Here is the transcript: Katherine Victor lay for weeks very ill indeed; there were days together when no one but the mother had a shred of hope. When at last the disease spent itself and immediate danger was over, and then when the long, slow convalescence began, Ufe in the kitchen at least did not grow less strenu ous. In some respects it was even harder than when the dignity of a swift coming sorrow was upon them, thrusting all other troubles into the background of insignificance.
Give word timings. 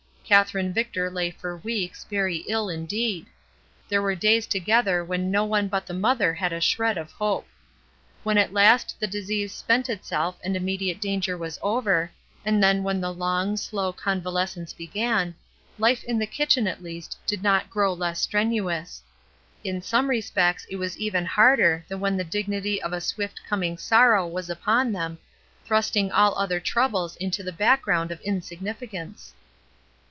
Katherine 0.23 0.71
Victor 0.71 1.09
lay 1.09 1.29
for 1.29 1.57
weeks 1.57 2.05
very 2.05 2.37
ill 2.47 2.69
indeed; 2.69 3.25
there 3.89 4.01
were 4.01 4.15
days 4.15 4.47
together 4.47 5.03
when 5.03 5.29
no 5.29 5.43
one 5.43 5.67
but 5.67 5.85
the 5.85 5.93
mother 5.93 6.33
had 6.33 6.53
a 6.53 6.61
shred 6.61 6.97
of 6.97 7.11
hope. 7.11 7.49
When 8.23 8.37
at 8.37 8.53
last 8.53 8.95
the 8.97 9.07
disease 9.07 9.53
spent 9.53 9.89
itself 9.89 10.39
and 10.41 10.55
immediate 10.55 11.01
danger 11.01 11.37
was 11.37 11.59
over, 11.61 12.11
and 12.45 12.63
then 12.63 12.81
when 12.81 13.01
the 13.01 13.13
long, 13.13 13.57
slow 13.57 13.91
convalescence 13.91 14.71
began, 14.71 15.35
Ufe 15.77 16.01
in 16.05 16.17
the 16.17 16.25
kitchen 16.25 16.65
at 16.65 16.81
least 16.81 17.17
did 17.27 17.43
not 17.43 17.69
grow 17.69 17.91
less 17.91 18.25
strenu 18.25 18.71
ous. 18.81 19.03
In 19.65 19.81
some 19.81 20.09
respects 20.09 20.65
it 20.69 20.77
was 20.77 20.95
even 20.97 21.25
harder 21.25 21.83
than 21.89 21.99
when 21.99 22.15
the 22.15 22.23
dignity 22.23 22.81
of 22.81 22.93
a 22.93 23.01
swift 23.01 23.41
coming 23.49 23.77
sorrow 23.77 24.25
was 24.25 24.49
upon 24.49 24.93
them, 24.93 25.17
thrusting 25.65 26.09
all 26.09 26.33
other 26.37 26.61
troubles 26.61 27.17
into 27.17 27.43
the 27.43 27.51
background 27.51 28.11
of 28.11 28.21
insignificance. 28.21 29.33